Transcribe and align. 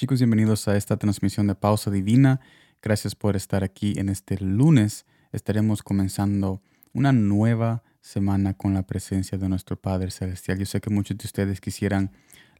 Chicos, 0.00 0.18
bienvenidos 0.18 0.66
a 0.66 0.78
esta 0.78 0.96
transmisión 0.96 1.46
de 1.46 1.54
Pausa 1.54 1.90
Divina. 1.90 2.40
Gracias 2.80 3.14
por 3.14 3.36
estar 3.36 3.62
aquí 3.62 3.92
en 3.98 4.08
este 4.08 4.38
lunes. 4.40 5.04
Estaremos 5.30 5.82
comenzando 5.82 6.62
una 6.94 7.12
nueva 7.12 7.82
semana 8.00 8.54
con 8.54 8.72
la 8.72 8.86
presencia 8.86 9.36
de 9.36 9.46
nuestro 9.50 9.76
Padre 9.76 10.10
Celestial. 10.10 10.58
Yo 10.58 10.64
sé 10.64 10.80
que 10.80 10.88
muchos 10.88 11.18
de 11.18 11.26
ustedes 11.26 11.60
quisieran 11.60 12.12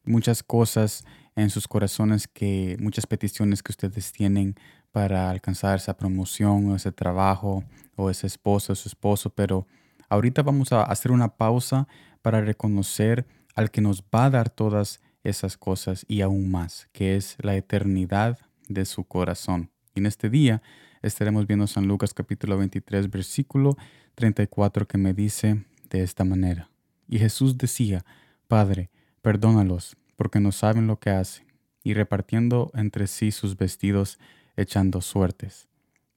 muchas 0.04 0.42
cosas 0.42 1.06
en 1.34 1.48
sus 1.48 1.66
corazones, 1.66 2.28
que 2.28 2.76
muchas 2.78 3.06
peticiones 3.06 3.62
que 3.62 3.72
ustedes 3.72 4.12
tienen 4.12 4.54
para 4.92 5.30
alcanzar 5.30 5.78
esa 5.78 5.96
promoción 5.96 6.70
o 6.70 6.76
ese 6.76 6.92
trabajo 6.92 7.64
o 7.96 8.10
ese 8.10 8.26
esposo 8.26 8.74
o 8.74 8.76
su 8.76 8.90
esposo, 8.90 9.30
pero 9.30 9.66
ahorita 10.10 10.42
vamos 10.42 10.72
a 10.72 10.82
hacer 10.82 11.10
una 11.10 11.38
pausa 11.38 11.88
para 12.20 12.42
reconocer 12.42 13.26
al 13.54 13.70
que 13.70 13.80
nos 13.80 14.02
va 14.02 14.26
a 14.26 14.30
dar 14.30 14.50
todas 14.50 15.00
esas 15.24 15.56
cosas 15.56 16.04
y 16.08 16.20
aún 16.22 16.50
más, 16.50 16.88
que 16.92 17.16
es 17.16 17.36
la 17.40 17.56
eternidad 17.56 18.38
de 18.68 18.84
su 18.84 19.04
corazón. 19.04 19.70
Y 19.94 20.00
en 20.00 20.06
este 20.06 20.30
día 20.30 20.62
estaremos 21.02 21.46
viendo 21.46 21.66
San 21.66 21.86
Lucas 21.86 22.14
capítulo 22.14 22.56
23, 22.58 23.10
versículo 23.10 23.76
34, 24.14 24.86
que 24.86 24.98
me 24.98 25.14
dice 25.14 25.64
de 25.90 26.02
esta 26.02 26.24
manera. 26.24 26.70
Y 27.08 27.18
Jesús 27.18 27.58
decía, 27.58 28.04
Padre, 28.48 28.90
perdónalos, 29.22 29.96
porque 30.16 30.40
no 30.40 30.52
saben 30.52 30.86
lo 30.86 30.98
que 30.98 31.10
hacen, 31.10 31.46
y 31.82 31.94
repartiendo 31.94 32.70
entre 32.74 33.06
sí 33.06 33.30
sus 33.32 33.56
vestidos, 33.56 34.18
echando 34.56 35.00
suertes. 35.00 35.68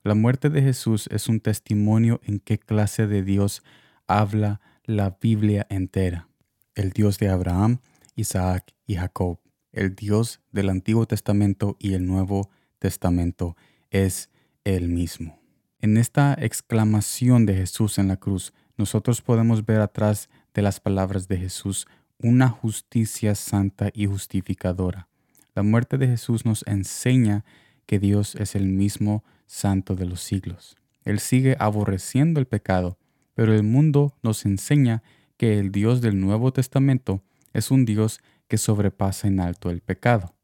La 0.03 0.15
muerte 0.15 0.49
de 0.49 0.61
Jesús 0.61 1.07
es 1.11 1.29
un 1.29 1.39
testimonio 1.39 2.19
en 2.25 2.39
qué 2.39 2.59
clase 2.59 3.07
de 3.07 3.23
Dios 3.23 3.63
habla 4.05 4.59
la 4.83 5.17
Biblia 5.21 5.65
entera. 5.69 6.27
El 6.75 6.91
Dios 6.91 7.19
de 7.19 7.29
Abraham, 7.29 7.79
Isaac 8.15 8.73
y 8.85 8.95
Jacob. 8.95 9.39
El 9.71 9.95
Dios 9.95 10.41
del 10.51 10.69
Antiguo 10.69 11.05
Testamento 11.05 11.77
y 11.79 11.93
el 11.93 12.05
Nuevo 12.05 12.49
Testamento 12.79 13.55
es 13.89 14.29
el 14.63 14.89
mismo. 14.89 15.39
En 15.79 15.97
esta 15.97 16.33
exclamación 16.39 17.45
de 17.45 17.55
Jesús 17.55 17.97
en 17.97 18.07
la 18.07 18.17
cruz, 18.17 18.53
nosotros 18.77 19.21
podemos 19.21 19.65
ver 19.65 19.81
atrás 19.81 20.29
de 20.53 20.61
las 20.61 20.79
palabras 20.79 21.27
de 21.27 21.37
Jesús 21.37 21.87
una 22.19 22.49
justicia 22.49 23.35
santa 23.35 23.89
y 23.93 24.05
justificadora. 24.05 25.07
La 25.55 25.63
muerte 25.63 25.97
de 25.97 26.07
Jesús 26.07 26.45
nos 26.45 26.65
enseña 26.67 27.43
que 27.85 27.99
Dios 27.99 28.35
es 28.35 28.55
el 28.55 28.67
mismo 28.67 29.23
santo 29.45 29.95
de 29.95 30.05
los 30.05 30.21
siglos. 30.21 30.77
Él 31.03 31.19
sigue 31.19 31.55
aborreciendo 31.59 32.39
el 32.39 32.47
pecado, 32.47 32.97
pero 33.33 33.53
el 33.53 33.63
mundo 33.63 34.15
nos 34.23 34.45
enseña 34.45 35.03
que 35.37 35.59
el 35.59 35.71
Dios 35.71 36.01
del 36.01 36.19
Nuevo 36.19 36.53
Testamento 36.53 37.23
es 37.53 37.71
un 37.71 37.85
Dios 37.85 38.19
que 38.47 38.57
sobrepasa 38.57 39.27
en 39.27 39.39
alto 39.39 39.69
el 39.69 39.81
pecado. 39.81 40.35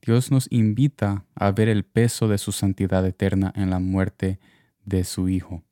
Dios 0.00 0.30
nos 0.30 0.46
invita 0.50 1.24
a 1.34 1.50
ver 1.50 1.68
el 1.68 1.84
peso 1.84 2.28
de 2.28 2.38
su 2.38 2.52
santidad 2.52 3.06
eterna 3.06 3.52
en 3.56 3.70
la 3.70 3.78
muerte 3.78 4.38
de 4.84 5.04
su 5.04 5.28
Hijo, 5.28 5.64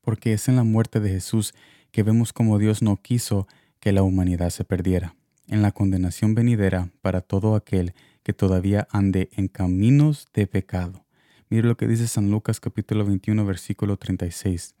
porque 0.00 0.32
es 0.32 0.48
en 0.48 0.56
la 0.56 0.64
muerte 0.64 1.00
de 1.00 1.10
Jesús 1.10 1.52
que 1.90 2.02
vemos 2.02 2.32
como 2.32 2.58
Dios 2.58 2.80
no 2.80 3.02
quiso 3.02 3.48
que 3.80 3.92
la 3.92 4.02
humanidad 4.04 4.50
se 4.50 4.64
perdiera, 4.64 5.16
en 5.48 5.62
la 5.62 5.72
condenación 5.72 6.34
venidera 6.34 6.90
para 7.02 7.20
todo 7.20 7.56
aquel 7.56 7.94
que 8.22 8.32
todavía 8.32 8.86
ande 8.90 9.30
en 9.32 9.48
caminos 9.48 10.28
de 10.32 10.46
pecado. 10.46 11.04
Mire 11.48 11.66
lo 11.66 11.76
que 11.76 11.88
dice 11.88 12.06
San 12.06 12.30
Lucas 12.30 12.60
capítulo 12.60 13.04
21 13.04 13.44
versículo 13.44 13.96
36. 13.96 14.74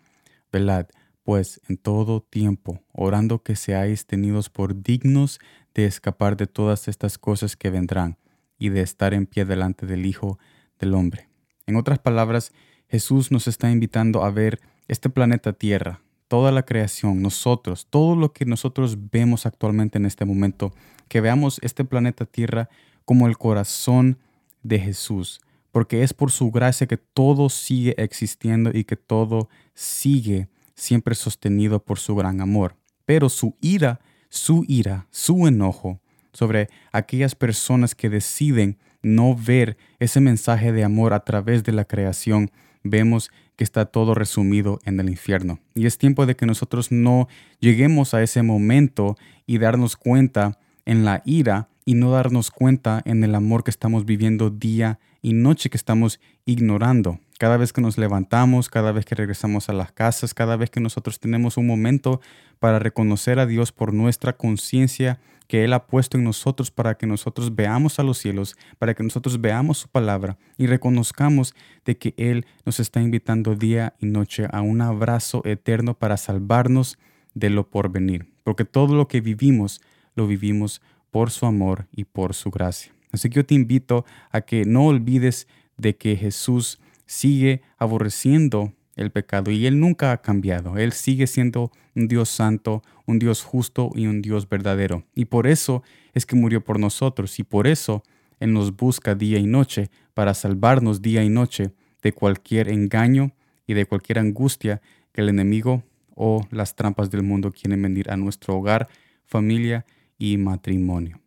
Velad, 0.52 0.86
pues 1.22 1.60
en 1.68 1.76
todo 1.76 2.20
tiempo, 2.20 2.82
orando 2.92 3.42
que 3.42 3.56
seáis 3.56 4.06
tenidos 4.06 4.50
por 4.50 4.82
dignos 4.82 5.40
de 5.74 5.84
escapar 5.84 6.36
de 6.36 6.46
todas 6.46 6.88
estas 6.88 7.18
cosas 7.18 7.56
que 7.56 7.70
vendrán 7.70 8.18
y 8.58 8.68
de 8.68 8.82
estar 8.82 9.14
en 9.14 9.26
pie 9.26 9.44
delante 9.44 9.86
del 9.86 10.06
Hijo 10.06 10.38
del 10.78 10.94
Hombre. 10.94 11.28
En 11.66 11.76
otras 11.76 11.98
palabras, 11.98 12.52
Jesús 12.88 13.30
nos 13.30 13.48
está 13.48 13.70
invitando 13.70 14.24
a 14.24 14.30
ver 14.30 14.60
este 14.88 15.08
planeta 15.08 15.52
Tierra, 15.52 16.00
toda 16.28 16.50
la 16.50 16.64
creación, 16.64 17.22
nosotros, 17.22 17.86
todo 17.88 18.16
lo 18.16 18.32
que 18.32 18.44
nosotros 18.44 19.10
vemos 19.10 19.46
actualmente 19.46 19.98
en 19.98 20.06
este 20.06 20.24
momento, 20.24 20.72
que 21.08 21.20
veamos 21.20 21.58
este 21.62 21.84
planeta 21.84 22.26
Tierra 22.26 22.68
como 23.04 23.26
el 23.26 23.38
corazón 23.38 24.18
de 24.62 24.78
Jesús, 24.78 25.40
porque 25.70 26.02
es 26.02 26.12
por 26.12 26.30
su 26.30 26.50
gracia 26.50 26.86
que 26.86 26.96
todo 26.96 27.48
sigue 27.48 27.94
existiendo 27.96 28.70
y 28.72 28.84
que 28.84 28.96
todo 28.96 29.48
sigue 29.74 30.48
siempre 30.74 31.14
sostenido 31.14 31.84
por 31.84 31.98
su 31.98 32.14
gran 32.14 32.40
amor. 32.40 32.76
Pero 33.04 33.28
su 33.28 33.56
ira, 33.60 34.00
su 34.28 34.64
ira, 34.68 35.06
su 35.10 35.46
enojo 35.46 36.00
sobre 36.32 36.68
aquellas 36.92 37.34
personas 37.34 37.94
que 37.94 38.08
deciden 38.08 38.78
no 39.02 39.36
ver 39.36 39.76
ese 39.98 40.20
mensaje 40.20 40.72
de 40.72 40.84
amor 40.84 41.12
a 41.12 41.24
través 41.24 41.64
de 41.64 41.72
la 41.72 41.84
creación, 41.84 42.50
vemos 42.82 43.30
que 43.56 43.64
está 43.64 43.86
todo 43.86 44.14
resumido 44.14 44.78
en 44.84 44.98
el 45.00 45.08
infierno. 45.08 45.58
Y 45.74 45.86
es 45.86 45.98
tiempo 45.98 46.26
de 46.26 46.36
que 46.36 46.46
nosotros 46.46 46.90
no 46.90 47.28
lleguemos 47.60 48.14
a 48.14 48.22
ese 48.22 48.42
momento 48.42 49.16
y 49.46 49.58
darnos 49.58 49.96
cuenta 49.96 50.58
en 50.84 51.04
la 51.04 51.22
ira 51.24 51.68
y 51.84 51.94
no 51.94 52.10
darnos 52.10 52.50
cuenta 52.50 53.02
en 53.04 53.24
el 53.24 53.34
amor 53.34 53.64
que 53.64 53.70
estamos 53.70 54.04
viviendo 54.04 54.50
día 54.50 54.98
y 55.20 55.32
noche 55.32 55.70
que 55.70 55.76
estamos 55.76 56.20
ignorando. 56.44 57.18
Cada 57.42 57.56
vez 57.56 57.72
que 57.72 57.80
nos 57.80 57.98
levantamos, 57.98 58.68
cada 58.68 58.92
vez 58.92 59.04
que 59.04 59.16
regresamos 59.16 59.68
a 59.68 59.72
las 59.72 59.90
casas, 59.90 60.32
cada 60.32 60.54
vez 60.56 60.70
que 60.70 60.78
nosotros 60.78 61.18
tenemos 61.18 61.56
un 61.56 61.66
momento 61.66 62.20
para 62.60 62.78
reconocer 62.78 63.40
a 63.40 63.46
Dios 63.46 63.72
por 63.72 63.92
nuestra 63.92 64.36
conciencia 64.36 65.18
que 65.48 65.64
Él 65.64 65.72
ha 65.72 65.88
puesto 65.88 66.16
en 66.16 66.22
nosotros 66.22 66.70
para 66.70 66.96
que 66.96 67.08
nosotros 67.08 67.56
veamos 67.56 67.98
a 67.98 68.04
los 68.04 68.18
cielos, 68.18 68.56
para 68.78 68.94
que 68.94 69.02
nosotros 69.02 69.40
veamos 69.40 69.78
su 69.78 69.88
palabra 69.88 70.38
y 70.56 70.68
reconozcamos 70.68 71.56
de 71.84 71.98
que 71.98 72.14
Él 72.16 72.46
nos 72.64 72.78
está 72.78 73.00
invitando 73.00 73.56
día 73.56 73.94
y 73.98 74.06
noche 74.06 74.46
a 74.52 74.60
un 74.60 74.80
abrazo 74.80 75.42
eterno 75.44 75.94
para 75.94 76.18
salvarnos 76.18 76.96
de 77.34 77.50
lo 77.50 77.68
porvenir. 77.68 78.32
Porque 78.44 78.64
todo 78.64 78.94
lo 78.94 79.08
que 79.08 79.20
vivimos, 79.20 79.80
lo 80.14 80.28
vivimos 80.28 80.80
por 81.10 81.32
su 81.32 81.46
amor 81.46 81.88
y 81.90 82.04
por 82.04 82.34
su 82.34 82.52
gracia. 82.52 82.92
Así 83.10 83.28
que 83.30 83.34
yo 83.34 83.46
te 83.46 83.56
invito 83.56 84.04
a 84.30 84.42
que 84.42 84.64
no 84.64 84.86
olvides 84.86 85.48
de 85.76 85.96
que 85.96 86.14
Jesús 86.14 86.78
sigue 87.12 87.60
aborreciendo 87.76 88.72
el 88.96 89.10
pecado 89.10 89.50
y 89.50 89.66
Él 89.66 89.78
nunca 89.78 90.12
ha 90.12 90.22
cambiado. 90.22 90.78
Él 90.78 90.92
sigue 90.92 91.26
siendo 91.26 91.70
un 91.94 92.08
Dios 92.08 92.30
santo, 92.30 92.82
un 93.06 93.18
Dios 93.18 93.42
justo 93.42 93.90
y 93.94 94.06
un 94.06 94.22
Dios 94.22 94.48
verdadero. 94.48 95.04
Y 95.14 95.26
por 95.26 95.46
eso 95.46 95.82
es 96.14 96.24
que 96.24 96.36
murió 96.36 96.64
por 96.64 96.78
nosotros 96.78 97.38
y 97.38 97.44
por 97.44 97.66
eso 97.66 98.02
Él 98.40 98.54
nos 98.54 98.74
busca 98.74 99.14
día 99.14 99.38
y 99.38 99.46
noche 99.46 99.90
para 100.14 100.32
salvarnos 100.32 101.02
día 101.02 101.22
y 101.22 101.28
noche 101.28 101.72
de 102.02 102.12
cualquier 102.12 102.68
engaño 102.68 103.32
y 103.66 103.74
de 103.74 103.84
cualquier 103.84 104.18
angustia 104.18 104.80
que 105.12 105.20
el 105.20 105.28
enemigo 105.28 105.84
o 106.14 106.46
las 106.50 106.74
trampas 106.74 107.10
del 107.10 107.22
mundo 107.22 107.52
quieren 107.52 107.82
venir 107.82 108.10
a 108.10 108.16
nuestro 108.16 108.56
hogar, 108.56 108.88
familia 109.26 109.84
y 110.18 110.38
matrimonio. 110.38 111.21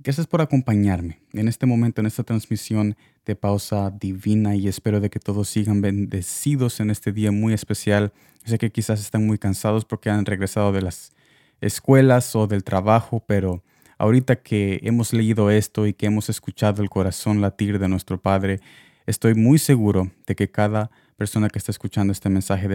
Gracias 0.00 0.28
por 0.28 0.40
acompañarme 0.40 1.18
en 1.32 1.48
este 1.48 1.66
momento, 1.66 2.00
en 2.00 2.06
esta 2.06 2.22
transmisión 2.22 2.96
de 3.26 3.34
pausa 3.34 3.90
divina 3.90 4.54
y 4.54 4.68
espero 4.68 5.00
de 5.00 5.10
que 5.10 5.18
todos 5.18 5.48
sigan 5.48 5.80
bendecidos 5.80 6.78
en 6.78 6.90
este 6.90 7.10
día 7.10 7.32
muy 7.32 7.52
especial. 7.52 8.12
sé 8.44 8.58
que 8.58 8.70
quizás 8.70 9.00
están 9.00 9.26
muy 9.26 9.38
cansados 9.38 9.84
porque 9.84 10.08
han 10.08 10.24
regresado 10.24 10.70
de 10.70 10.82
las 10.82 11.10
escuelas 11.60 12.36
o 12.36 12.46
del 12.46 12.62
trabajo, 12.62 13.24
pero 13.26 13.64
ahorita 13.98 14.36
que 14.36 14.78
hemos 14.84 15.12
leído 15.12 15.50
esto 15.50 15.84
y 15.84 15.94
que 15.94 16.06
hemos 16.06 16.28
escuchado 16.30 16.80
el 16.80 16.90
corazón 16.90 17.40
latir 17.40 17.80
de 17.80 17.88
nuestro 17.88 18.22
Padre, 18.22 18.60
estoy 19.04 19.34
muy 19.34 19.58
seguro 19.58 20.12
de 20.28 20.36
que 20.36 20.48
cada 20.48 20.92
persona 21.16 21.48
que 21.48 21.58
está 21.58 21.72
escuchando 21.72 22.12
este 22.12 22.28
mensaje 22.28 22.68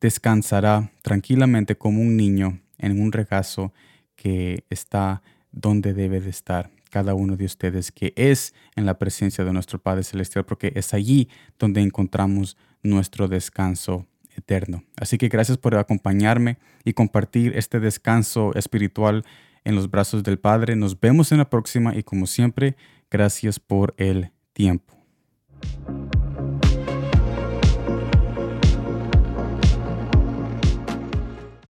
descansará 0.00 0.92
tranquilamente 1.02 1.76
como 1.76 2.00
un 2.00 2.16
niño 2.16 2.60
en 2.78 3.00
un 3.02 3.10
regazo 3.10 3.72
que 4.14 4.62
está 4.70 5.22
donde 5.52 5.94
debe 5.94 6.20
de 6.20 6.30
estar 6.30 6.70
cada 6.90 7.14
uno 7.14 7.36
de 7.36 7.44
ustedes, 7.44 7.92
que 7.92 8.12
es 8.16 8.54
en 8.76 8.84
la 8.84 8.98
presencia 8.98 9.44
de 9.44 9.52
nuestro 9.52 9.78
Padre 9.78 10.02
Celestial, 10.02 10.44
porque 10.44 10.72
es 10.74 10.92
allí 10.92 11.28
donde 11.58 11.80
encontramos 11.80 12.56
nuestro 12.82 13.28
descanso 13.28 14.06
eterno. 14.36 14.84
Así 14.96 15.18
que 15.18 15.28
gracias 15.28 15.58
por 15.58 15.76
acompañarme 15.76 16.58
y 16.84 16.92
compartir 16.92 17.56
este 17.56 17.80
descanso 17.80 18.54
espiritual 18.54 19.24
en 19.64 19.74
los 19.74 19.90
brazos 19.90 20.22
del 20.22 20.38
Padre. 20.38 20.76
Nos 20.76 20.98
vemos 20.98 21.32
en 21.32 21.38
la 21.38 21.50
próxima 21.50 21.96
y 21.96 22.02
como 22.02 22.26
siempre, 22.26 22.76
gracias 23.10 23.60
por 23.60 23.94
el 23.96 24.30
tiempo. 24.52 24.99